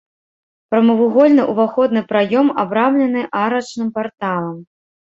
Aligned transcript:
Прамавугольны 0.69 1.45
ўваходны 1.51 2.01
праём 2.11 2.47
абрамлены 2.65 3.21
арачным 3.45 3.89
парталам. 4.01 4.57